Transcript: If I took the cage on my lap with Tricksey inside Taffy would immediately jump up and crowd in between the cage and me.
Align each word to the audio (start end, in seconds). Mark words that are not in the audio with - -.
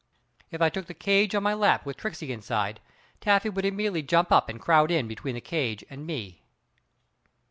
If 0.49 0.63
I 0.63 0.69
took 0.71 0.87
the 0.87 0.95
cage 0.95 1.35
on 1.35 1.43
my 1.43 1.53
lap 1.53 1.85
with 1.85 1.95
Tricksey 1.95 2.31
inside 2.31 2.79
Taffy 3.19 3.49
would 3.49 3.65
immediately 3.65 4.01
jump 4.01 4.31
up 4.31 4.49
and 4.49 4.59
crowd 4.59 4.89
in 4.89 5.07
between 5.07 5.35
the 5.35 5.41
cage 5.41 5.85
and 5.91 6.07
me. 6.07 6.41